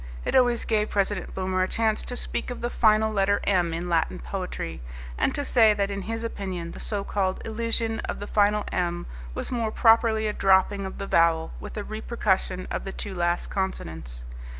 [0.25, 3.87] It always gave President Boomer a chance to speak of the final letter "m" in
[3.87, 4.81] Latin poetry,
[5.15, 9.05] and to say that in his opinion the so called elision of the final "m"
[9.35, 13.51] was more properly a dropping of the vowel with a repercussion of the two last
[13.51, 14.23] consonants.